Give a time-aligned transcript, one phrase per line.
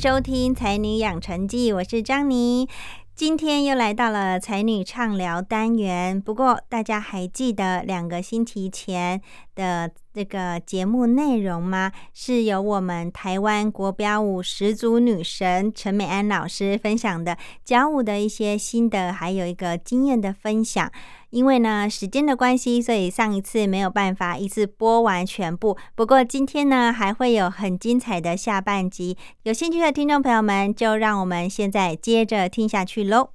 [0.00, 2.66] 收听《才女养成记》，我是张妮。
[3.14, 6.18] 今天又来到了才女畅聊单元。
[6.18, 9.20] 不过，大家还记得两个星期前
[9.60, 11.92] 的这个节目内容吗？
[12.14, 20.90] 是由我们台湾国标舞始祖女神陈美安老师分享的教舞的一些心得，还有一个经验的分享。
[21.28, 25.76] 因为呢，时间的关系，所以上一次没有办法一次播完全部。
[25.94, 29.16] 不过今天呢，还会有很精彩的下半集。
[29.42, 33.30] 有兴趣的听众朋友们，就让我们现在接着听下去喽。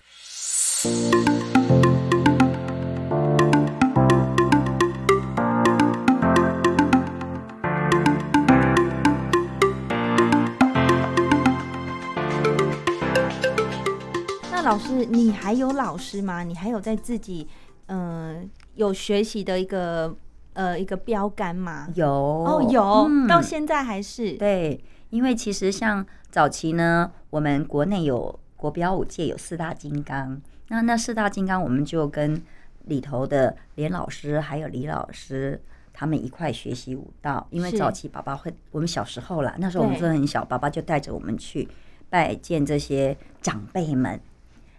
[14.66, 16.42] 老师，你还有老师吗？
[16.44, 17.48] 你还有在自己？
[17.86, 20.18] 嗯，有学习的一个
[20.54, 21.88] 呃一个标杆吗？
[21.94, 24.84] 有哦，有，到现在还是对。
[25.12, 32.42] 因为其实像早期呢，我们国内有国标舞界有四大金刚，那那四大金刚我们就跟
[32.86, 35.62] 里头的连老师还有李老师
[35.94, 37.46] 他们一块学习舞蹈。
[37.52, 41.68] 因为早期爸爸会，我们小时候啦，那时候我们真的很小，爸爸就带着我们去
[42.10, 44.20] 拜见这些长辈们，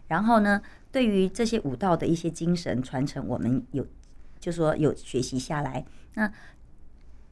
[0.09, 0.61] 然后呢。
[0.93, 3.87] 对于这些舞蹈的一些精神传承，我们有
[4.41, 5.85] 就说有学习下来。
[6.15, 6.33] 那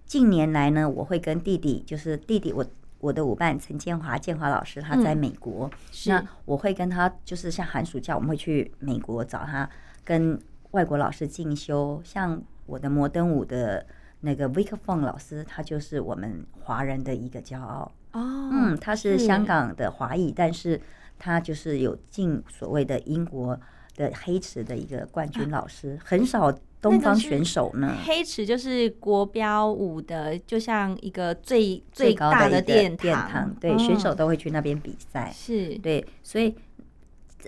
[0.04, 2.62] 近年来呢，我会跟弟弟，就是弟弟我
[3.00, 5.70] 我的舞伴陈建华建华老师，他在美国，
[6.08, 9.70] 那我会跟他就是像寒暑假我们会去美国找他，
[10.04, 10.38] 跟
[10.72, 11.98] 外国老师进修。
[12.04, 13.86] 像我的摩登舞的
[14.20, 18.50] 那个 Vic Fong 老师，他就是我们华人的一个骄傲哦。
[18.52, 20.78] 嗯，他是香港的华裔，但是
[21.24, 23.58] 他就是有进所谓的英国
[23.96, 26.54] 的黑池的一个冠军老师，很少。
[26.84, 27.96] 东方选手呢？
[28.04, 33.50] 黑池就是国标舞的，就像一个最最高的殿堂。
[33.58, 35.32] 对，选手都会去那边比赛。
[35.34, 36.54] 是对，所以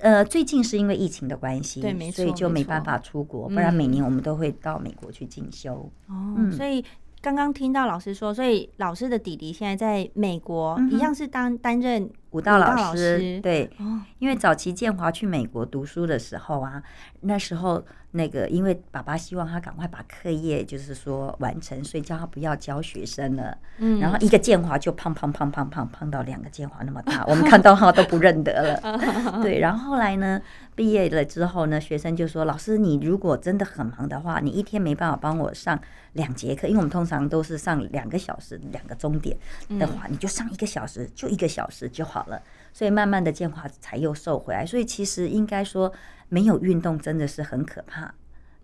[0.00, 3.46] 呃，最近是因为疫情的关系，对，没错，所以就没办法出国。
[3.46, 5.90] 不然每年我们都会到美国去进修。
[6.08, 6.82] 哦，所以。
[7.22, 13.40] 刚刚听到老师说，所以老师的弟弟现在在美国，一样是当担任舞蹈老师。
[13.40, 13.70] 对，
[14.18, 16.82] 因为早期建华去美国读书的时候啊，
[17.22, 23.56] 那时候那个因为爸爸希望他赶快把课业就是说完成，所以叫他不要教学生了。
[23.78, 29.00] 嗯，然后一个建华就胖胖胖胖胖胖到两个建华那么大，我们看到他都不认得了。
[29.42, 30.42] 对，然后后来呢？
[30.76, 35.80] 毕业了之后呢，学生就说：“老师，你如果真的很忙的话，你一天没办法帮我上
[36.12, 39.34] 两节课，因为我们通常都是上两个小时，两个钟点
[39.78, 42.42] 的话，你就上一个小时，就一个小时就好了。
[42.72, 44.64] 所以慢慢的建华才又瘦回来。
[44.66, 45.92] 所以其实应该说，
[46.28, 48.14] 没有运动真的是很可怕。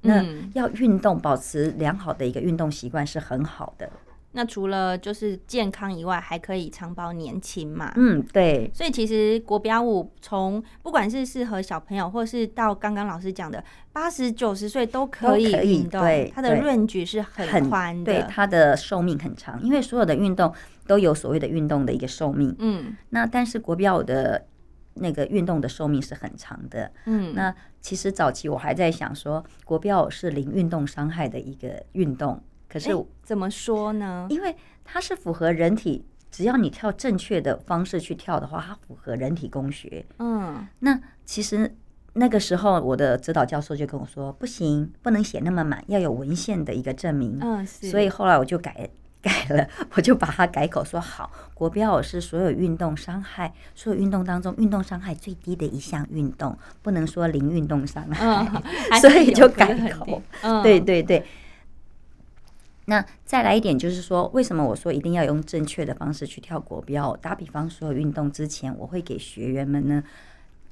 [0.03, 0.25] 那
[0.55, 3.91] 要运动，保持良好的一个运动习惯是很好的。”
[4.35, 7.93] 那除了就是健康以外，还可以长保年轻嘛？
[7.97, 8.71] 嗯，对。
[8.73, 13.63] 所以其实国标舞从不管是适合小朋友，或是到刚刚老师讲的
[13.93, 16.01] 八十九十岁都可以运动，
[16.35, 19.63] 它的润举是很宽的，对它的寿命很长。
[19.63, 20.51] 因为所有的运动
[20.87, 22.97] 都有所谓的运动的一个寿命，嗯。
[23.11, 24.47] 那但是国标舞的
[24.95, 27.35] 那个运动的寿命是很长的，嗯。
[27.35, 32.43] 那其实早期我还在想说，国标舞是零运动伤害的一个运动。
[32.69, 32.91] 可是
[33.23, 34.27] 怎么说呢？
[34.31, 40.05] 因为它是符合人体，只要你跳正确的方式去跳的话，它符合人体工学。
[40.19, 41.77] 嗯，那其实
[42.15, 47.39] 那个时候我的指导教授就跟我说，不行，不能写那么满，要有文献的一个证明。
[47.43, 48.89] 嗯，所以后来我就改
[49.23, 58.45] 改了，我就把它改口说好，国标是所有运动伤害，所有运动当中运动伤害最低的一项运动，不能说零运动伤害，
[59.01, 60.21] 所以就改口。
[60.63, 61.25] 对对对。
[62.87, 67.17] 那再来一点，就是说，为什么我说一定要用正确的方式去跳国标？
[67.17, 70.03] 打比方，所有运动之前，我会给学员们呢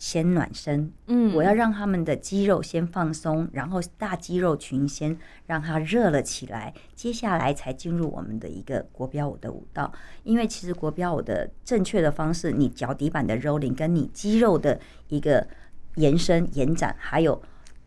[0.00, 5.16] 先暖身，嗯，我要让他们的肌肉先放松，然后大肌肉群先
[5.46, 9.92] 让它热了起来，接下来才进入我们的一个国标舞的舞蹈。
[10.24, 15.46] 因为其实国标舞的正确的方式，你脚底板的 rolling，跟你肌肉的一个
[15.96, 17.40] 延伸延展，还有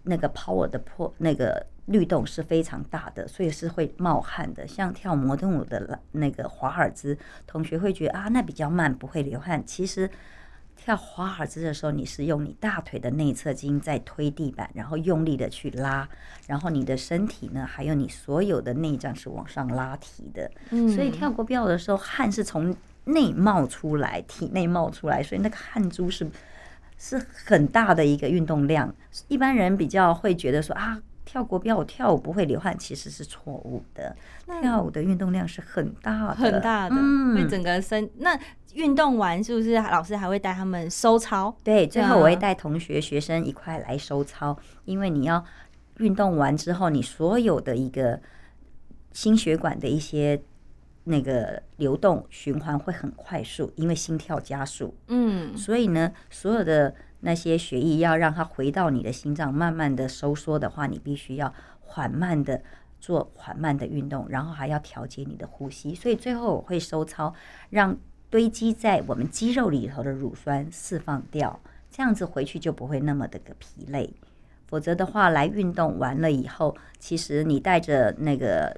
[0.03, 1.65] 那个 power 的破那个。
[1.87, 4.65] 律动是非常大的，所以是会冒汗的。
[4.65, 9.61] 像跳摩登舞的那个华尔兹，同学会觉得啊，那比较慢，不会流汗。
[9.65, 10.09] 其实
[10.75, 16.07] 跳华尔兹的时候，你是用你大腿的内侧筋在推地板，然后用力的去拉，
[16.47, 20.51] 然后你的身体呢，还有你所有的内脏是往上拉提的。
[20.69, 22.75] 所以跳国标的时候，汗是从
[23.05, 26.29] 内冒出来，体内冒出来，所以那个汗珠是
[26.97, 28.93] 是很大的一个运动量。
[29.27, 31.01] 一般人比较会觉得说啊。
[31.25, 34.15] 跳国标，我跳舞不会流汗，其实是错误的。
[34.61, 36.95] 跳舞的运动量是很大的，很大的。
[36.97, 38.37] 嗯，因为整个身那
[38.73, 41.55] 运动完，是不是老师还会带他们收操？
[41.63, 45.43] 对，最后我会带同学、学生一块来收操，因为你要
[45.97, 48.21] 运动完之后，你所有的一个
[49.11, 50.41] 心血管的一些
[51.05, 54.95] 那个流动循环会很快速，因为心跳加速。
[55.07, 56.93] 嗯，所以呢，所有的。
[57.25, 62.61] 那些血液要让它回到你的心脏，慢慢的收缩的话，你必须要缓慢的
[62.99, 65.95] 做缓慢的运动，然后还要调节你的呼吸。
[65.95, 67.33] 所以最后我会收操，
[67.69, 67.97] 让
[68.29, 74.13] 堆积在我们肌肉里头的乳酸释放掉，这样子回去就不会那么的个疲累。
[74.67, 78.75] 否则的话，来运动完了以后，其实你带着那个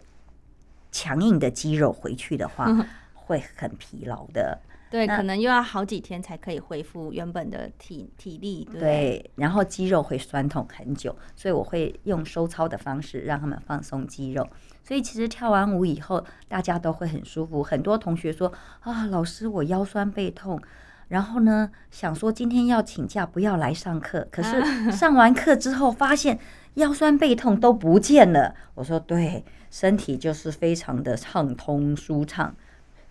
[0.92, 2.68] 强硬的肌肉回去的话，
[3.16, 4.60] 会很疲劳的。
[4.90, 8.68] 对，可能又要好几天才可以恢复原本的体体力。
[8.72, 14.48] 对，然后肌肉会酸痛很久，所以我会用收操的方式让他们放松肌肉。
[14.84, 17.64] 所以其实跳完舞以后，大家都会很舒服。
[17.64, 20.62] 很多同学说啊，老师我腰酸背痛，
[21.08, 24.64] 然后呢想说今天要请假不要来上课，可是
[24.94, 26.40] 上完课之后发现
[26.76, 28.54] 腰酸背痛都不见了。
[28.76, 32.56] 我说对，身体就是非常的畅通舒畅。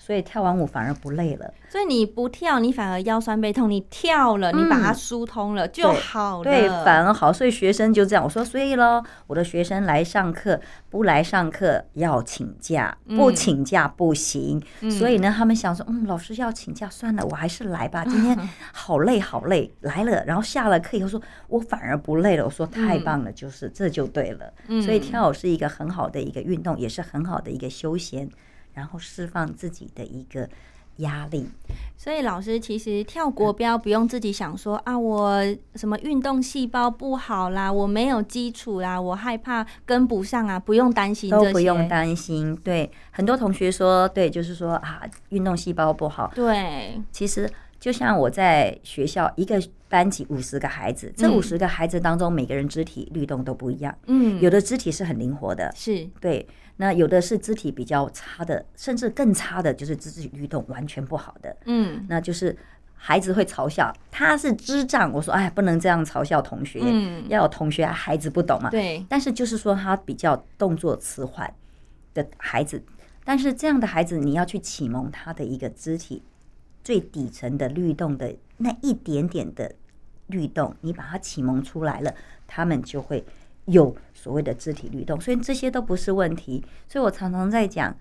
[0.05, 1.51] 所以跳完舞反而不累了。
[1.71, 6.45] 所以你不跳，你反而腰酸背痛；你跳了，你把它疏通了就好了。
[6.45, 7.33] 对，反而好。
[7.33, 14.63] 所以学生就这样，我说，所以咯，我的学生来上课，不来上课要请假，不请假不行。
[14.91, 18.05] 所以呢，他们想说，嗯，老师要请假，算了，我还是来吧。
[18.05, 18.39] 今天
[18.75, 21.19] 好累，好累，来了，然后下了课以后说，
[21.49, 22.45] 我反而不累了。
[22.45, 24.53] 我说太棒了，就是这就对了。
[24.83, 28.29] 所以跳舞是一个很好的一个运动，也是很好的一个休闲，
[28.75, 30.49] 然后释放自己的一个。
[30.99, 31.45] 压力，
[31.97, 42.55] 所以老师其实跳国标不用自己想说啊，我什么运动细胞不好啦，我没有基础啦，我害怕跟不上啊，不用担心，都不用担心。
[42.63, 46.31] 对，很多同学说，对，就是说啊，运动细胞不好。
[46.33, 47.51] 对，其实
[47.81, 53.93] 就像我在学校，一个班级五十个孩子，这五十个孩子当中，每个人肢体律动都不一样。
[54.07, 56.47] 嗯，有的肢体是很灵活的，是对。
[56.77, 61.57] 那有的是肢体比较差的，甚至更差的，就是肢体律动完全不好的。
[61.67, 62.57] 嗯，那就是
[62.95, 65.13] 孩子会嘲笑他是智障。
[65.13, 66.81] 我说，哎，不能这样嘲笑同学，
[67.29, 68.71] 要有同学，孩子不懂嘛。
[68.71, 69.07] 对。
[69.09, 71.55] 但是就是说他比较动作迟缓
[72.13, 72.83] 的孩子，
[73.25, 76.23] 但是这样的孩子，你要去启蒙他的一个肢体
[76.83, 79.73] 最底层的律动的那一点点的
[80.27, 82.13] 律动，你把它启蒙出来了，
[82.49, 83.25] 他们就会。
[83.67, 86.65] 有所谓的肢体律动，所以这些都不是问题。
[86.87, 87.97] 所以我常常在讲，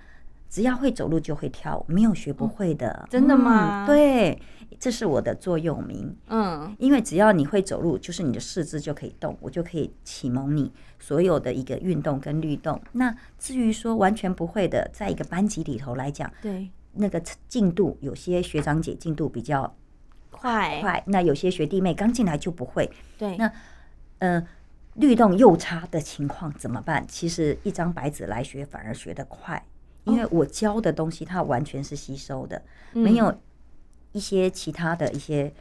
[0.50, 3.08] 只要会走路就会跳舞，没有学不会的。
[3.10, 3.86] 真的吗？
[3.88, 4.42] 对，
[4.78, 6.16] 这是我的座右铭。
[6.28, 12.82] 嗯，因为只要你会走路，就是你的四肢就可以动，我就可以启蒙你所有的一个运动跟律动。
[12.92, 19.74] 那至于说完全不会的，在一个班级里头来讲，对那个进度，有些学长姐进度比较
[20.30, 22.92] 快，快，那有些学弟妹刚进来就不会。
[23.18, 23.52] 对，那
[24.20, 24.46] 嗯。
[24.96, 27.06] 律动又差的情况怎么办？
[27.08, 29.66] 其实一张白纸来学反而学得快，
[30.04, 33.36] 因为我教的东西它完全是吸收的，没有
[34.12, 35.54] 一些其他的一些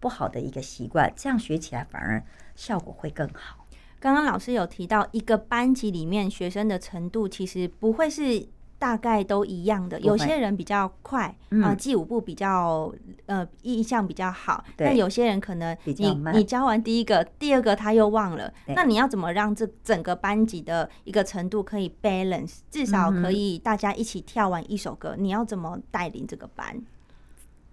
[0.00, 2.22] 不好的一个习惯，这样学起来反而
[2.54, 3.66] 效果会更好。
[4.00, 8.48] 刚刚老师有提到，一个班级里面学生的程度其实不会是。
[8.78, 12.92] 大概都一样的，有些人比较快啊，记舞步比较
[13.26, 25.16] 呃印象比较好，但有些人可能你你教完第一个，第二个他又忘了，那你要怎么让这整个班级的一个程度可以 balance，至少可以大家一起跳完一首歌？
[25.18, 26.80] 你要怎么带领这个班？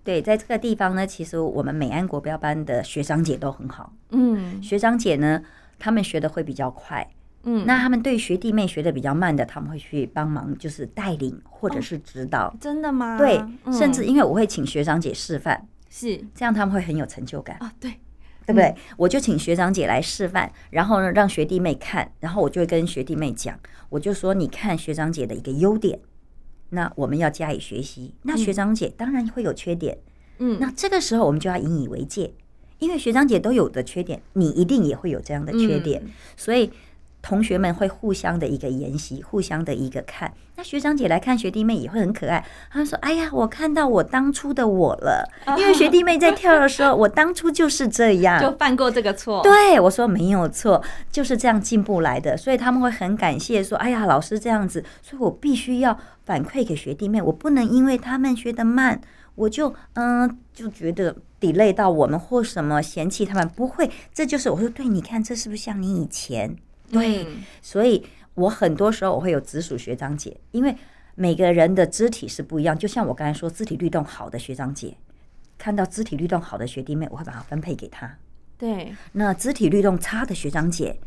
[0.04, 5.42] 对，在这个地方呢，其实我们美安国标班的学长姐都很好，嗯，学长姐呢，
[5.78, 7.08] 他们学的会比较快。
[7.48, 12.52] 嗯，那他们对学弟妹学的比较慢的，他们会去帮忙，就是带领或者是指导。
[12.60, 13.20] 真的吗？
[13.20, 13.40] 对，
[13.72, 17.72] 甚至因为我会请学长姐示范，是这样，他们会很有成就感啊。
[17.80, 17.92] 对，
[18.48, 18.76] 对不对？
[18.98, 23.60] 我就请学长姐来示范，然后呢，让学弟妹看，然后我就会跟学弟妹讲，
[23.90, 26.00] 我就说，你看学长姐的一个优点，
[26.72, 28.16] 那我们要加以学习。
[28.24, 30.00] 那学长姐当然会有缺点，
[30.40, 32.34] 嗯，那这个时候我们就要引以为戒，
[32.80, 36.02] 因为学长姐都有的缺点，你一定也会有这样的缺点，
[36.36, 36.72] 所以。
[37.26, 40.32] 同学们会互相的一个研习，互相的一个看。
[40.58, 42.46] 那学长姐来看学弟妹也会很可爱。
[42.72, 45.28] 他说：“哎呀，我看到我当初的我了，
[45.58, 59.02] 因为学弟妹在跳的时候，我当初就是这样，就犯过这个错。”对我说：“没有错，就是这样进步来的。”所以他们会很感谢说：“哎呀，老师这样子，所以我必须要反馈给学弟妹，我不能因为他们学得慢，
[59.34, 63.50] 我就嗯就觉得 delay 到我们或什么嫌弃他们。
[63.50, 66.56] 不会，这就是我说对，你看这是不是像你以前？”
[66.92, 67.26] 对，
[67.62, 70.76] 所以我很多时候我会有直属学长姐，因为
[71.16, 72.78] 每个人的肢体是不一样。
[72.78, 74.96] 就像我刚才说，肢体律动好的学长姐，
[75.58, 78.18] 看到肢体律动好的学弟妹，我会把它分配给他。
[78.58, 81.00] 对，那肢体律动差的学长姐，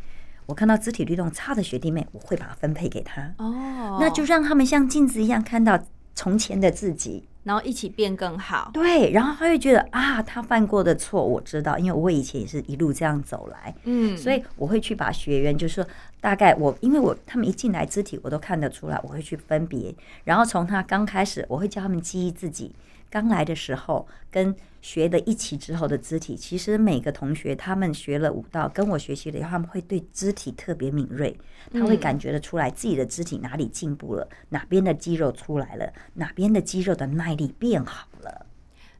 [0.46, 3.34] 我看到肢体律动差的学弟妹，我会把它分配给他。
[3.38, 5.78] 哦，那就让他们像镜子一样看到
[6.14, 7.28] 从前的自己。
[7.48, 15.86] 然后一起变更好，对，然后他会觉得啊，他犯过的错我知道，因为我以前也是一路这样走来，嗯，所以我会去把学员，就是说
[16.20, 22.70] 大概我，因为我他们一进来肢体我都看得出来，我会去分别，然后从他刚开始，我会教他们记忆自己。
[23.10, 31.36] 刚来的时候，跟学的一起之后的肢体，其实每个同学他们学了舞蹈，跟我学习了以后，他们会对肢体特别敏锐，
[31.72, 38.46] 他会感觉得出来自己的肢体哪里进步了，哪边的肌肉出来了，哪边的肌肉的耐力变好了。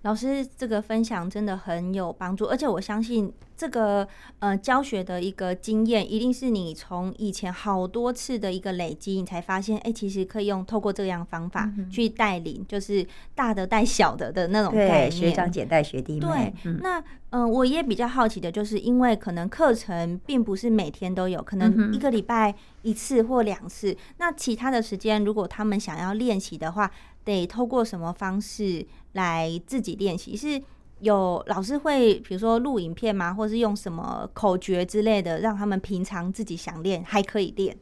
[0.03, 4.07] 老师这个分享真的很有帮助，而且我相信这个
[4.39, 16.55] 呃教学的一个经验，一定是你从以前好多次的一个累积，你才发现，哎，其实可以用透过这样方法去带领，就是大的带小的的那种概念，学长姐带学弟妹。
[16.63, 23.95] 对，那嗯，我也比较好奇的就是，因为可能课程并不是每天都有，可能一个礼拜一次或两次。
[24.19, 26.91] 那其他的时间，如果他们想要练习的话，
[27.25, 28.87] 得透过什么方式
[29.19, 30.37] 来自己练习？
[30.37, 30.63] 是
[31.01, 33.35] 有老师会，比如说录影片吗？
[33.35, 37.77] 或是用什么口诀之类的，让他们平常自己想练还可以练？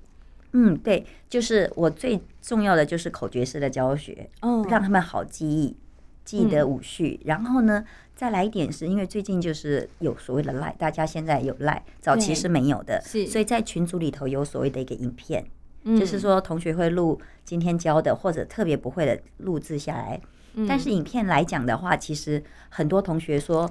[0.52, 5.76] 嗯，对，就是我最重要的就是口诀式的教学，嗯让他们好记忆，
[6.24, 7.20] 记得五序。
[7.24, 15.44] 然后呢，再来一点是因为最近就是有所谓的赖，大家现在有赖，早期是没有的，是所以在群组里头有所谓的一个影片，
[15.84, 20.20] 嗯就是说同学会录今天教的或者特别不会的录制下来。
[20.56, 23.70] 嗯但是影片来讲的话，其实很多同学说。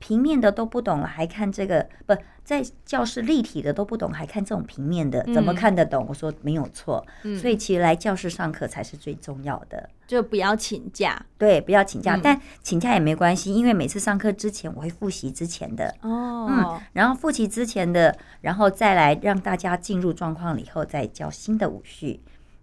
[0.00, 6.06] 平面的都不懂了，还看这个不在教室立体的都不懂，还看这种平面的，怎么嗯看得懂？
[6.08, 9.90] 我说没有错，嗯所以其实来教室上课才是最重要的。
[10.06, 16.46] 就不要请假对，不要请假，嗯但请假也没关系，因为每次上课之前我会复习之前的，哦。
[16.48, 22.20] 嗯，然后复习之前的，然后再来让大家进入状况了以后再教新的舞序。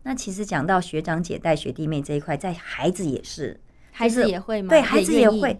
[0.07, 3.59] 那其实讲到学长姐带学弟妹这一块，在孩子也是，
[3.91, 4.69] 孩子也会吗？
[4.69, 5.57] 对，孩子也会，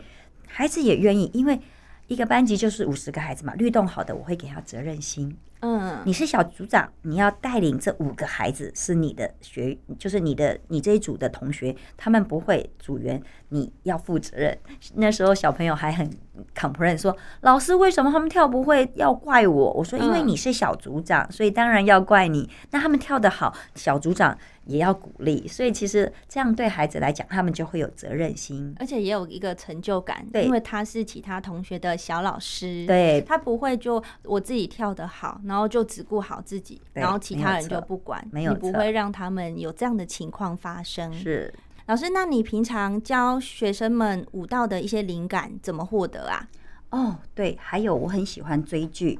[0.47, 1.59] 孩子也愿意，因为
[2.05, 5.35] 一个班级就是五十个孩子嘛，律动好的我会给他责任心。
[5.61, 14.55] 嗯，你是小组长，你要带领这五个孩子，是你的学，就是你的你这一组的同学，他们不会，组员你要负责任。
[14.93, 16.07] 那时候小朋友还很
[16.55, 19.73] complain 说，老师为什么他们跳不会要怪我？
[19.73, 22.49] 我说因为嗯你是小组长，所以当然要怪你。
[22.71, 25.47] 那他们跳得好，小组长也要鼓励。
[25.47, 28.75] 所以其实这样对孩子来讲，他们就会有责任心。
[28.79, 41.13] 而且也有一个成就感，对因为他是其他同学的小老师，，对，他不会就我自己跳得好，然后就只顾好自己，然后其他人就不管，没有你不会让他们有这样的情况发生。
[41.13, 41.53] 是。
[41.87, 46.47] 老师，那你平常教学生们舞蹈的一些灵感怎么获得啊？
[46.89, 49.19] 哦，对，还有我很喜欢追剧，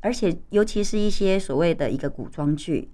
[0.00, 2.88] 而且尤其是一些所谓的一个古装剧，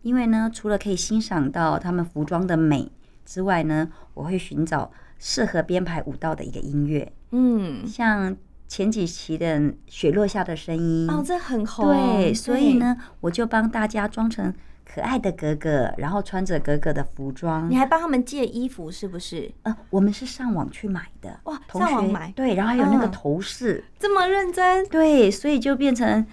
[0.00, 2.90] 因为呢，除了可以欣赏到他们服装的美
[3.26, 8.34] 之外呢，我会寻找适合编排舞蹈的一个音乐，嗯，像
[8.66, 14.54] 前几期的《雪落下的声音》哦，这很红，对，所以，呢，我就帮大家装成
[14.94, 17.76] 可爱的格格，然后穿着格格的服装你。
[17.76, 19.50] 还帮他们借衣服是不是？
[19.64, 24.86] 呃，我们是上网去买的，哇上网买对，然后还有那个嗯头饰，这么认真？
[24.86, 26.24] 对，所以就变成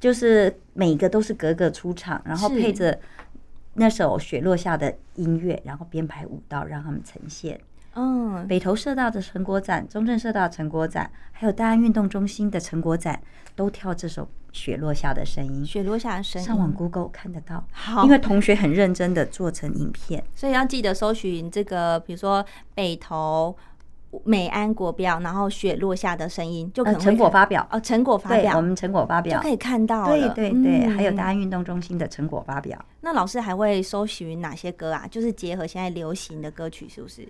[0.00, 2.98] 就是每个都是格格出场，然后配着
[3.74, 7.60] 那首雪落下的音乐，然后编排舞蹈让他们呈现。
[7.96, 13.20] 嗯，北投社大的成果展、中正社大的成果展，还有大安运动中心的成果展，
[13.54, 15.64] 都跳这首雪落下的声音。
[15.64, 20.22] 雪落下的声音，上网 Google 看得到，好，因为同学很认真的做成影片。
[20.34, 23.56] 所以要记得搜寻这个，比如说北投
[24.24, 30.34] 美安国标，然后雪落下的声音，就可成果发表，哦，成果发，表我们成果发表就可，以看到对了。
[30.34, 32.78] 对对，还有嗯大安运动中心的成果发表。
[33.00, 35.06] 那老师还会搜寻哪些歌啊？
[35.10, 37.26] 就是结合现在流行的歌曲，是不是？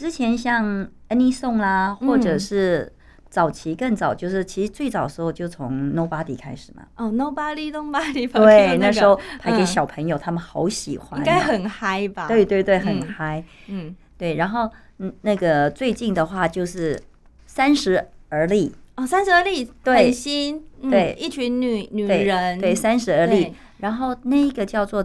[0.00, 0.64] 之前像
[1.10, 2.40] Any Song 啦，或者嗯。
[2.40, 2.92] 是
[3.28, 6.82] 早期更早，就是其实最早的时候就从 Nobody 开始嘛。
[6.96, 12.26] 哦，Nobody Nobody，对，那那时候拍给嗯小朋友，他们好喜欢啊，应该很嗨吧？
[12.26, 13.44] 对，对对，很嗯嗨。
[13.68, 16.98] 嗯，对，然后嗯，那个最近的话就是
[17.46, 19.96] 三十而立，哦，三十而立对。
[20.06, 21.14] 很新，嗯对。
[21.16, 23.54] 一群女女人，对，三十而立。
[23.78, 25.04] 然后那一个叫做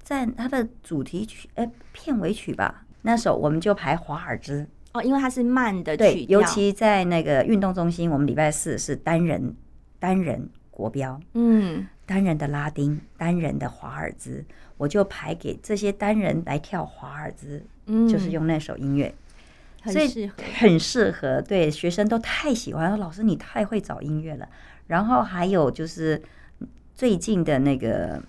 [0.00, 4.66] 在它的主题曲，哎，片尾曲吧，那首我们就排华尔兹。
[4.92, 9.54] 哦，因为它是慢的对曲，调，尤其在那个运动中心，我们礼拜四是单人
[9.98, 14.44] 单人国标，嗯，单人的拉丁，单人的华尔兹，
[14.76, 19.14] 我就排给这些单人来跳华尔兹，嗯，就是用那首音乐，
[19.84, 22.90] 所以很适合，很适合，对学生都太喜欢。
[22.90, 24.46] 说老师你太会找音乐了。
[24.86, 26.20] 然后还有就是
[26.94, 28.22] 最近的那个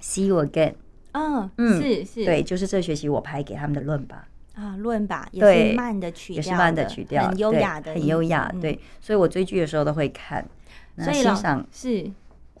[0.00, 0.74] See You Again，
[1.14, 4.28] 嗯，嗯是是，对，就是这学期我拍给他们的论吧。
[4.54, 8.48] 啊，论吧也是慢的曲调，也是慢的曲调，很优雅的，很优雅。
[8.54, 10.46] 嗯，对，所以我追剧的时候都会看，
[10.94, 12.08] 那所以欣赏是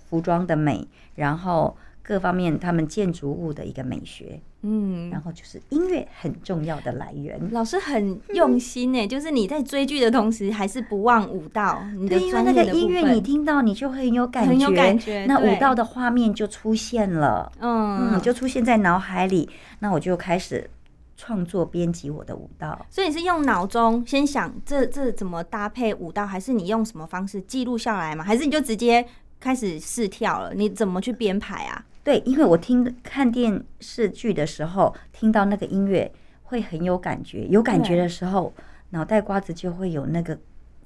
[0.08, 5.20] 服装的美，然后各方面他们建筑物的一个美学，嗯然。
[5.24, 7.40] 后就是音乐很重要的来源。
[7.50, 11.82] 老师很用心呢，就是你在追剧的同时，还是不忘舞蹈。
[11.96, 19.48] 你的对，因为那个音乐你听到，你就很有感觉，很有感觉那舞蹈的画面就出现了，嗯嗯，就出现在脑海里。
[19.78, 20.68] 那我就开始
[21.16, 22.84] 创作编辑我的舞蹈。
[22.90, 28.22] 所以你是用脑中先想这这怎么搭配舞蹈，还是你用什么方式记录下来吗？
[28.22, 29.06] 还是你就直接
[29.40, 30.52] 开始试跳了？
[30.52, 31.82] 你怎么去编排啊？
[32.04, 36.12] 对，因为我听看电视剧的时候，听到那个音乐
[36.42, 38.52] 会很有感觉，有感觉的时候，
[38.90, 40.38] 脑袋瓜子就会有那个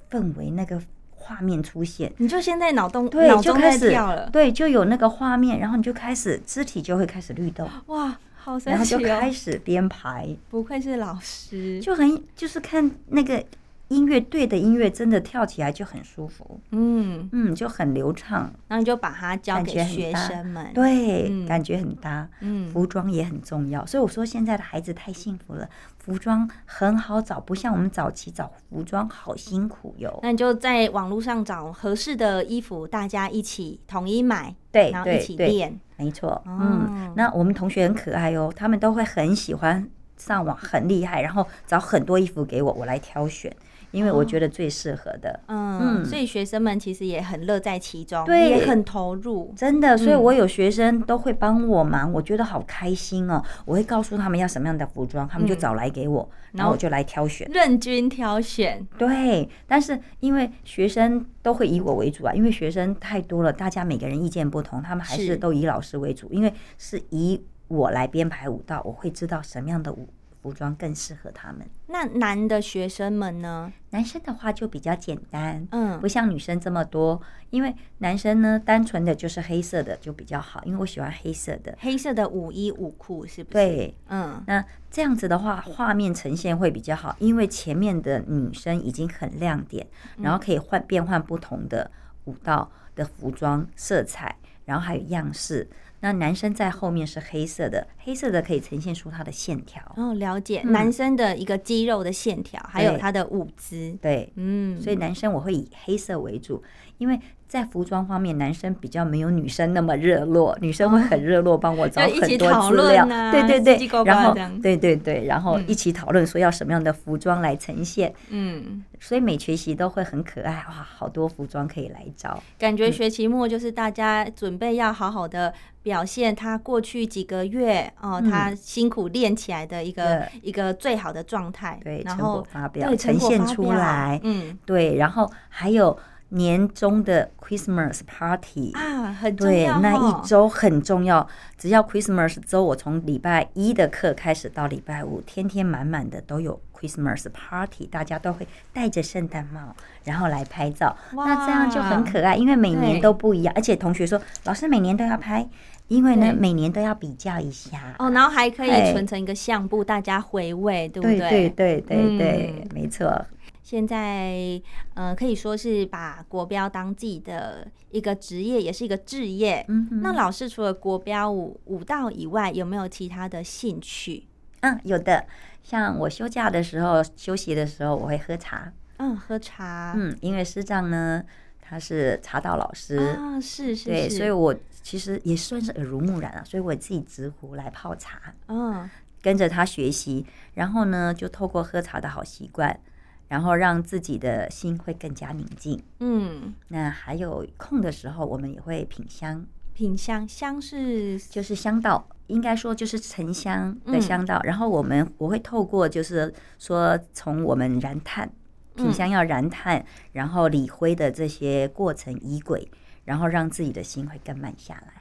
[0.09, 8.99] 氛围、那个画面出现，你就现在脑洞对，脑中在就开始跳了，对，就有那个画面，然后你就开始肢体就会开始律动，哇，好神奇然后就！
[9.21, 13.45] 开始编排，不愧是老师，就很就是看那个
[13.89, 21.47] 音乐对的音乐，真的跳起来就很舒服，嗯，嗯，就很流畅，然后你就把它交感给学生们，，对，嗯。
[21.47, 22.29] 感觉很搭。
[22.41, 25.67] 嗯，服装也很重要，所以我说现在的孩子太幸福了，
[25.99, 30.21] 服装很好找，不像我们早期找服装好辛苦哟。
[30.23, 36.59] 那你就在网络上找合适的衣服，大家一起统一买，对然后一起练，没错，哦。
[36.61, 43.51] 嗯，那我们同学很可爱哦，他们都会很喜欢上网，很厉害，然后找很多衣服给我，我来挑选，
[43.91, 45.41] 因为我觉得最适合的。
[45.47, 46.05] 嗯，嗯。
[46.05, 48.49] 所以学生们其实也很乐在其中，对。
[48.49, 50.23] 也很投入，真的，所以嗯。
[50.23, 53.43] 我有学生都会帮我忙，我觉得好开心哦。
[53.65, 55.59] 我会告诉他们要什么样的服装，他们就嗯。
[55.59, 57.49] 找来给我，然然后后我就来挑选。
[57.53, 65.37] 任君挑选，对，但是因为学生都会以我为主啊，因为学生太多了，大家每个人意见不同，他们还是是。
[65.37, 70.09] 都以老师为主，因为是以我来编排舞蹈，我会知道什么样的舞
[70.41, 71.69] 服装更适合他们。
[71.87, 73.73] 那男的学生们呢？
[73.91, 77.21] 男生的话就比较简单，嗯不像女生这么多，
[77.51, 81.77] 因为男生呢单纯的就是黑色的就比较好，因为我喜欢黑色的。
[81.81, 89.87] 黑色的五衣五裤是不是？，对，嗯，那这样子的话，画面呈现会比较好，因为前面的女生已经很亮点，
[90.19, 91.91] 然后可以换变换不同的
[92.27, 95.69] 舞蹈的服装色彩，然后还有样式。
[96.01, 99.83] 那男生在后面是黑色的，黑色的可以呈现出他的线条。
[99.97, 100.73] 哦，了解、嗯。
[100.73, 106.63] 男生的一个肌肉的线条，还有他的舞姿，对，嗯，所以男生我会以黑色为主，
[106.99, 115.65] 因为在服装方面，男生比较没有女生那么热络，女生会很热络，帮我找很多资料，对对对，然后对对对，然后嗯。
[115.67, 128.31] 一起讨论说要什么样的服装来呈现，嗯，所以每学期都会很可爱，哇，好多服装可以来找，感觉学期末就是大家准备要好好的表现他过去几个月哦，嗯。
[128.31, 130.29] 他辛苦练起来的一个对。
[130.43, 134.59] 一个最好的状态，对，然成果后发表对呈现出来，嗯。
[134.67, 135.97] 对，然后还有
[136.31, 141.27] 年终的 Christmas party，啊，很重对，要、哦，那一周很重要。
[141.57, 150.95] 只要 Christmas 周，我从礼拜一的课开始到礼拜五，天天满满的都有 Christmas party，大家都会戴着圣诞帽，然后来拍照。
[151.13, 153.53] 那这样就很可爱，因为每年都不一样。
[153.57, 155.49] 而且同学说，老师每年都要拍，
[155.89, 157.95] 因为呢每年都要比较一下。
[157.99, 163.25] 哦，然后还可以哎存成一个相簿，大家回味，对不对对对对对，嗯没错。
[163.69, 164.59] 现在，
[164.95, 169.63] 呃，可以说是把国标当自己的一个职业，也是一个置业。
[169.69, 174.27] 嗯哼那老师除了国标舞舞蹈以外，有没有其他的兴趣？
[174.61, 175.23] 嗯，有的。
[175.63, 178.73] 像我休假的时候、休息的时候，我会喝茶。
[178.97, 179.93] 嗯，喝茶。
[179.95, 181.23] 嗯，因为师丈呢，
[181.61, 188.89] 他是茶道老师，啊，是是对，所以我其实也算是耳濡目染啊，所以我自己直壶来泡茶，嗯，
[189.21, 192.81] 跟着他学习，然后呢，就透过喝茶的好习惯，
[193.29, 195.81] 然后让自己的心会更加宁静。
[196.01, 204.41] 嗯，那还有空的时候，我们也会品香，品香香是就是香道，应该说就是沉香嗯的香道。
[204.45, 208.31] 然后我们我会透过就是说从我们燃炭，
[208.75, 212.69] 品香要燃炭，然后理灰的这些过程仪轨，
[213.05, 214.98] 然后让自己的心会更慢下来。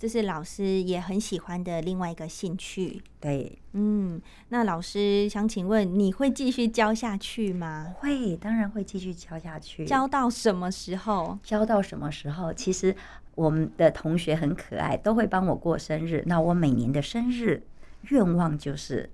[0.00, 3.02] 这是老师也很喜欢的另外一个兴趣。
[3.20, 7.92] 对，嗯，那老师想请问，你会继续教下去吗？
[7.98, 9.84] 会，当然会继续教下去。
[9.84, 11.38] 教到什么时候？
[11.42, 12.50] 教到什么时候？
[12.54, 12.96] 其实
[13.34, 16.24] 我们的同学很可爱，都会帮我过生日。
[16.24, 17.62] 那我每年的生日
[18.08, 19.10] 愿望就是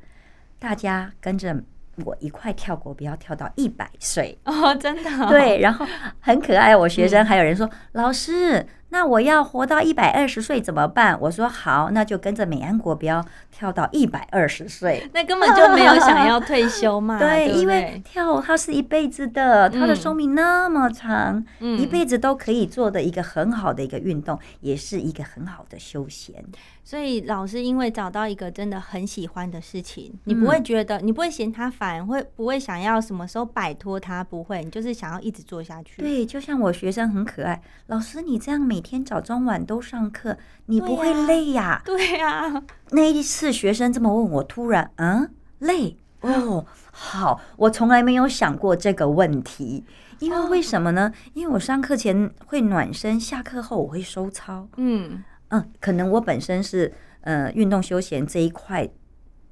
[0.61, 1.65] 大家跟着
[2.05, 4.39] 我一块跳过，不要，跳到一百岁。
[4.45, 5.85] 哦，真的哦、对，然后
[6.21, 6.77] 很可爱。
[6.77, 17.19] 我学生还有人说：“老师，那我要活到一百二十岁怎么办？”我说：“好，那就跟着美安国标跳到一百二十岁。”那根本就没有想要退休嘛。
[17.21, 26.45] 对因为跳舞它是一辈子的，它的嗯寿命那么长，嗯一辈子都可以做的一个很好的一个运动，也是一个很好的休闲。
[26.85, 34.23] 所以老师因为找到一个真的很喜欢的事情，你嗯不会觉得，你不会嫌它烦，会不会想要什么时候摆脱它？
[34.23, 36.01] 不会，你就是想要一直做下去。
[36.01, 40.37] 对，就像我学生很可爱，老师你这样每天早中晚都上课，
[40.67, 45.31] 你不会累呀、对啊，那一次学生这么问我，突然嗯？
[45.59, 45.97] 累？
[46.21, 49.85] 哦，好，我从来没有想过这个问题。
[50.19, 51.13] 因为为什么呢？
[51.35, 54.67] 因为我上课前会暖身，下课后我会收操。
[54.77, 55.23] 嗯。
[55.49, 58.89] 嗯，可能我本身是呃运动休闲这一块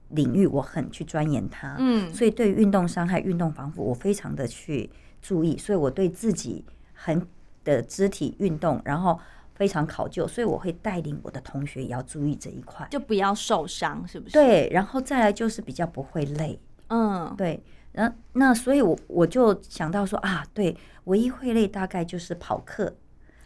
[0.08, 4.90] 领域，我很去钻研它，嗯，所以对运动伤害、运动防护，我非常的去
[5.22, 7.24] 注意，所以我对自己很
[7.64, 9.18] 的肢体运动，然后
[9.54, 12.86] 非常考究，所以我会带领我的同学也要注意这一块。
[12.90, 16.58] 就不要受伤，是不是？，对，然后再来就是比较不会累。
[16.88, 22.94] 嗯，对，然后那所以我，我就想到说啊，对，唯一会累大概就是跑课，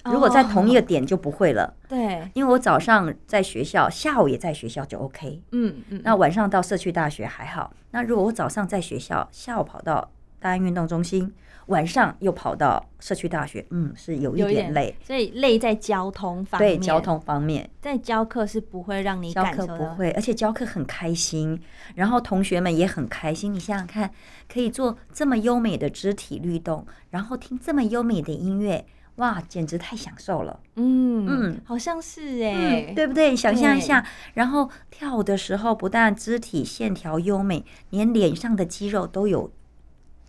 [0.04, 5.40] 如果在同一个点就不会了， 对，因为我早上在学校，下午也在学校就 OK。
[5.52, 11.32] 嗯嗯，那晚上到社区大学还好，那如果我早上在学校，下午跑到大安运动中心，
[11.68, 14.94] 晚上又跑到社区大学，嗯，是有一点累。
[15.02, 21.58] 所以累在交通方面，对交通方面，在教课是不会让你教感受到，课不会，而且教课很开心，
[21.94, 23.52] 然后同学们也很开心。
[23.52, 24.10] 你想想看，
[24.52, 30.60] 可以做这么优美的肢体律动，然后听这么优美的音乐，哇，简直太享受了。
[30.76, 33.36] 嗯嗯好像是哎、嗯，对不对？
[33.36, 39.50] 想象一下，然后跳舞的时候，不但肢体线条优美，连脸上的肌肉都有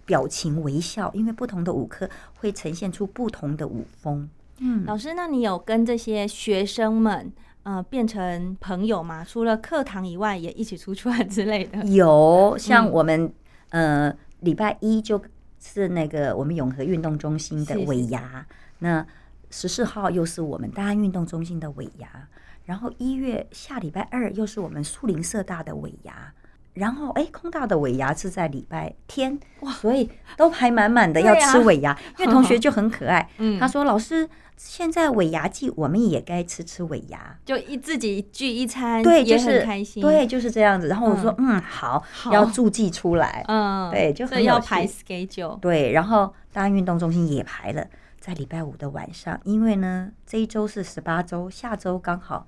[0.09, 4.27] 表情微笑，因为不同的舞科会呈现出不同的舞风。
[4.57, 9.23] 嗯，老师，那你有跟这些学生们呃变成朋友吗？
[9.23, 11.85] 除了课堂以外，也一起出去玩之类的？
[11.85, 13.31] 有像嗯我们、
[13.69, 15.21] 呃礼拜一就
[15.59, 18.47] 是那个我们永和运动中心的是是尾牙，
[18.79, 19.05] 那
[19.51, 22.27] 十四号又是我们大安运动中心的尾牙，
[22.65, 26.33] 然后一月下礼拜二又是我们树林社大的尾牙。
[26.79, 31.95] 然后，哎，空大的尾牙是在礼拜天，哇，所以都排满满的要吃尾牙。
[32.17, 40.01] 因为同学就很可爱，嗯他说：“老师，现在尾牙季，我们也该吃吃尾牙。”就一自己聚一餐，对，也就是很开心。
[40.01, 40.87] 对，，就是这样子。
[40.87, 43.43] 然后我说，嗯，好，好要注记出来。
[43.47, 45.59] 嗯，对就所很要排 schedule。
[45.59, 47.85] 对，然后大安运动中心也排了，
[48.19, 52.47] 在礼拜五的晚上，因为呢这一周是十八周，下周刚好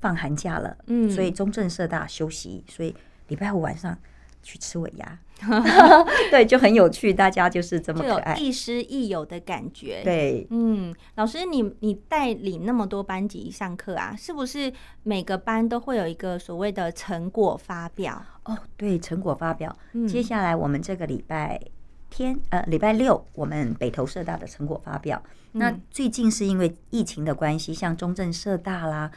[0.00, 2.94] 放寒假了，嗯所以中正社大休息，所以
[3.30, 3.96] 礼拜五晚上
[4.42, 5.18] 去吃尾牙，
[6.30, 10.46] 对，就很有趣，大家就是这么可爱，亦师亦友的感觉。，对。
[10.50, 18.22] 嗯，老师你，你带领那么多班级上课啊，是不是每个班都会有一个所谓的成果发表？
[18.44, 19.74] 哦，对，成果发表。
[19.92, 21.60] 嗯接下来我们这个礼拜
[22.08, 25.22] 天，呃，礼拜六我们北投社大的成果发表。
[25.52, 29.10] 那嗯最近是因为疫情的关系，像中正社大啦，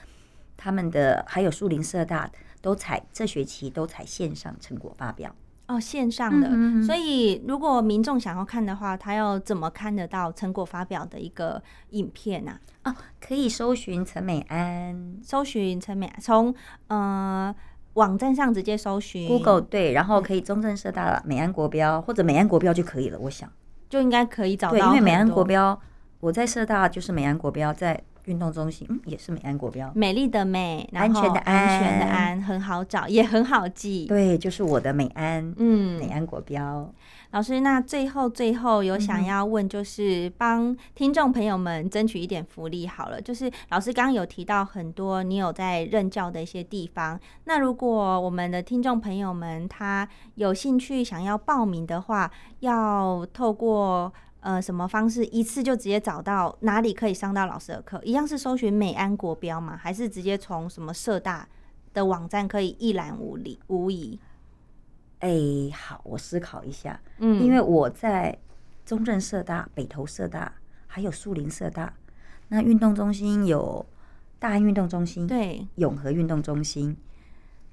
[0.57, 2.29] 他们的还有树林社大
[2.63, 5.35] 都采这学期都采线上成果发表。
[5.67, 12.59] 哦，线上的，嗯嗯嗯所以如果民众想要看的话，他要怎么看得到成果发表的一个影片啊？
[12.83, 16.53] 哦，可以搜寻陈美安搜寻陈美，从
[16.87, 17.53] 呃
[17.93, 23.19] 网站上直接搜寻 Google 对，然后可以中正社大美安国标或者美安国标就可以了。
[23.19, 23.49] 我想，
[23.89, 25.79] 就应该可以找到对，因为美安国标，
[26.19, 29.91] 我在社大就是美安国标，在运动中心嗯也是美安国标。
[29.95, 34.05] 美丽的美，然后安全的安全的安安，很好找，也很好记。
[34.05, 36.91] 对，就是我的美安，嗯美，安国标。
[37.31, 43.19] 老师，那最后最后有想要问，就是帮听众朋友们争取一点福利好了。
[43.19, 57.99] 就是老师刚刚有提到很多你有在任教的一些地方，那如果我们的听众朋友们他有兴趣想要报名的话，要透过呃什么方式一次就直接找到哪里可以上到老师的课？
[58.03, 59.75] 一样是搜寻美安国标吗？
[59.75, 61.47] 还是直接从什么社大
[61.93, 64.19] 的网站可以一览无理无遗？
[65.19, 65.29] 哎，
[65.73, 68.37] 好，我思考一下，嗯因为我在
[68.85, 70.51] 中正社大、北投社大，
[70.87, 71.93] 还有树林社大，
[72.49, 73.85] 那运动中心有
[74.39, 76.97] 大安运动中心，，对永和运动中心。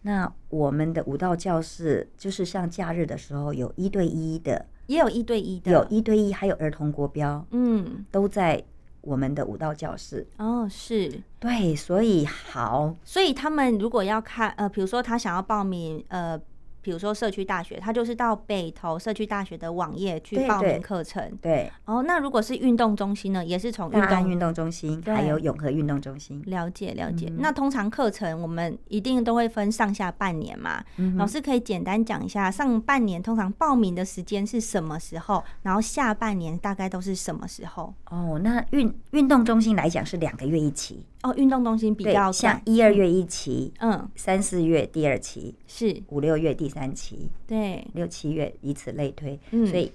[0.02, 8.04] 那我们的舞蹈教室就是像假日的时候有一对一的，也有一对一的，有一对一，还有儿童国标，嗯。
[8.10, 8.60] 都在
[9.02, 10.26] 我们的舞蹈教室。
[10.36, 16.36] 哦，是，对，所以好，所以他们如果要看，呃，比如说他想要报名，呃，
[16.82, 21.30] 比如说社区大学，他就是到北投社区大学的网页去对报名对课程。
[21.40, 26.42] 对，哦，那如果是运动中心呢，也是从运动大安运动中心对还有永和运动中心。
[26.46, 27.26] 了解了解。
[27.28, 37.94] 嗯那通常课程我们一定都会分上下半年嘛，嗯老师可以简单讲一下上半年通常报名的时间是什么时候，然后下半年大概都是什么时候？
[38.10, 49.92] 哦，那运运动中心来讲是两个月一期，哦，运动中心比对较，像，一二月一期，嗯，三四月第二期，是五六月第三期，对，六七月以此类推，嗯所以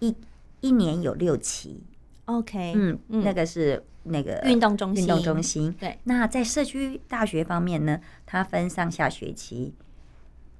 [0.00, 0.12] 一
[0.60, 1.80] 一年有六期。
[2.24, 5.72] ，OK，嗯，嗯那个是那个运动中心运动中心。
[5.78, 9.72] 对，那在社区大学方面呢，它分上下学期。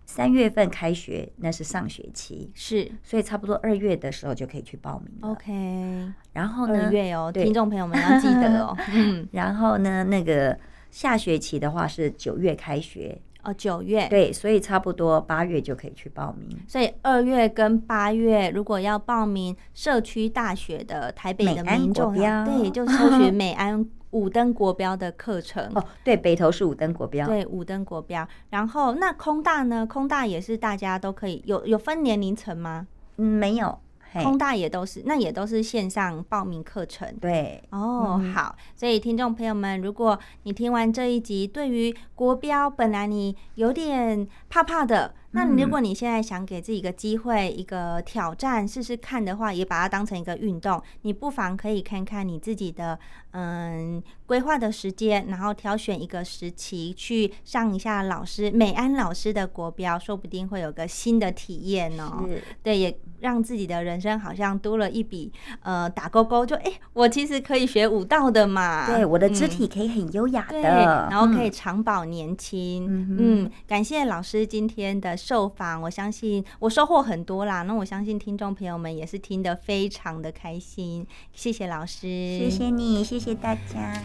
[0.08, 5.12] 三月份开学，那是上学期，是所以差不多二月的时候就可以去报名。
[5.22, 6.12] OK。
[6.32, 8.76] 然后呢，二月哦，对听众朋友们要记得哦。
[8.94, 10.56] 嗯，然后呢，那个
[10.92, 14.08] 下学期的话是九月开学，哦，九月。
[14.08, 16.58] 对，所以差不多八月就可以去报名。
[16.66, 25.70] 所以二月跟八月，如果要报名社区大学的台北的民众，对，就搜寻 美安五登国标的课程。
[25.74, 27.26] 哦，对，北投是五登国标。
[27.26, 28.26] 对，五登国标。
[28.50, 29.86] 然后那空大呢？
[29.86, 32.86] 空大也是大家都可以有有分年龄层吗？
[33.18, 33.78] 嗯，没有。
[34.14, 37.14] 空大也都是，那也都是线上报名课程。
[37.20, 45.14] 对，哦，好，所以听众朋友们，如果你听完这一集，对于国标本来你有点怕怕的。
[45.32, 52.98] 那如果你现在想给自己一个机会、一个挑战试试看的话，也把它当成一个运动，你不妨可以看看你自己的
[53.32, 62.26] 嗯规划的时间，然后挑选一个时期去上一下老师美安老师的国标，说不定会有个新的体验哦。
[62.62, 65.30] 对，也让自己的人生好像多了一笔
[65.62, 68.86] 呃打勾勾，就哎，我其实可以学武道的嘛。
[68.86, 72.86] 对，我的肢体可以很优雅的，然后可以长保年轻。
[73.18, 75.15] 嗯，感谢老师今天的。
[75.16, 77.62] 受访，我相信我收获很多啦。
[77.62, 81.06] 那我相信听众朋友们也是听得非常的开心。
[81.32, 82.06] 谢谢老师，
[82.38, 84.02] 谢谢你，谢谢大家。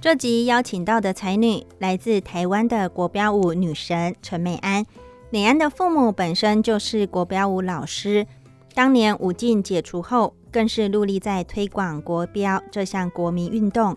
[0.00, 4.84] 这集邀请到的才女来自台湾的国标舞女神陈美安。
[5.30, 8.26] 美安的父母本身就是国标舞老师，
[8.74, 13.96] 当年舞禁解除后，更是努力在推广国标这项国民运动。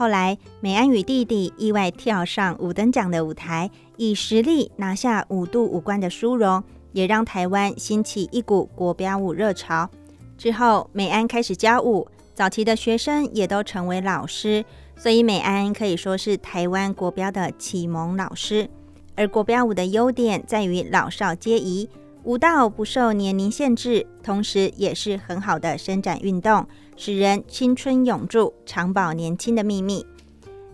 [0.00, 9.90] 后来，美安与弟弟意外跳上五等奖的舞台，以实力拿下五度五冠的殊荣，也让台湾兴起一股国标舞热潮。
[10.38, 14.64] 之后，美安开始教舞，早期的学生也都成为老师，
[14.96, 18.70] 所以美安可以说是台湾国标的启蒙老师。
[19.16, 21.90] 而国标舞的优点在于老少皆宜。
[22.24, 26.66] 舞蹈不受年龄限制，同时也是很好的伸展运动，
[27.02, 30.04] 使人青春永驻、长保年轻的秘密。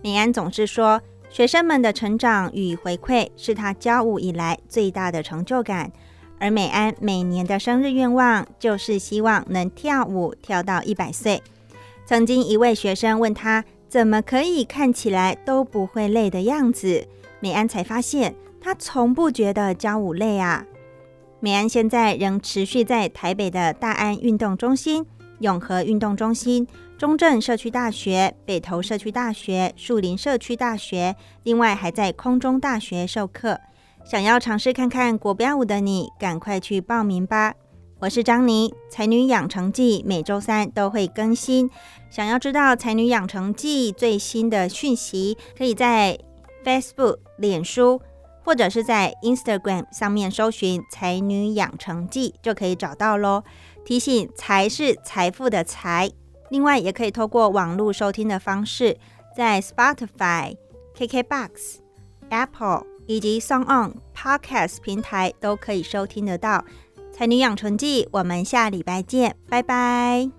[0.03, 5.89] 美安总是说，学生们的成长与回馈是他教舞以来最大的成就感。
[6.37, 11.41] 而美安每年的生日愿望就是希望能跳舞跳到一百岁。
[12.05, 17.07] 曾经一位学生问他，怎么可以看起来都不会累的样子？
[17.39, 20.65] 美安才发现，他从不觉得教舞累啊。
[21.39, 25.05] 美安现在仍持续在台北的大安运动中心、
[25.39, 33.59] 永和运动中心、中正社区大学、北投社区大学、树林社区大学，另外还在空中大学授课。
[34.05, 37.53] 想要尝试看看国标舞的你，赶快去报名吧！
[37.99, 41.69] 我是张妮，才女养成记每周三都会更新。
[42.09, 46.17] 想要知道才女养成记最新的讯息，可以在
[46.63, 48.01] Facebook、脸书。
[48.43, 53.43] 或者是在 Instagram 上面搜寻“才女养成记”就可以找到喽。
[53.87, 56.11] 提醒：财是财富的财。
[56.49, 58.97] 另外，也可以透过网络收听的方式，
[59.33, 60.57] 在 Spotify、
[60.93, 61.77] KKBox、
[62.27, 66.65] Apple 以及 Song On Podcast 平台都可以收听得到
[67.13, 68.03] 《才女养成记》。
[68.11, 70.36] 我们下礼拜见，拜拜。